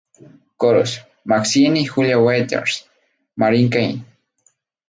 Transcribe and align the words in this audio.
Coros: 0.57 1.05
Maxine 1.25 1.81
y 1.81 1.85
Julia 1.85 2.17
Waters, 2.17 2.87
Marie 3.35 3.69
Cain. 3.69 4.03